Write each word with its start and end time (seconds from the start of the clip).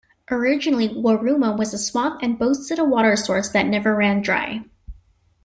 Originally 0.31 0.89
Warruma 0.89 1.55
was 1.55 1.75
a 1.75 1.77
swamp 1.77 2.21
and 2.23 2.39
boasted 2.39 2.79
a 2.79 2.83
water 2.83 3.15
source 3.15 3.49
that 3.49 3.67
never 3.67 3.95
ran 3.95 4.23
dry. 4.23 4.65